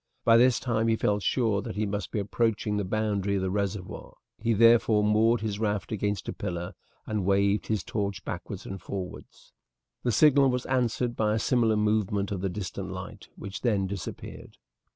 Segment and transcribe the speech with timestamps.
[0.25, 3.51] By this time he felt sure that he must be approaching the boundary of the
[3.51, 4.15] reservoir.
[4.39, 6.73] He therefore moored his raft against a pillar
[7.05, 9.53] and waved his torch backwards and forwards.
[10.01, 14.57] The signal was answered by a similar movement of the distant light, which then disappeared.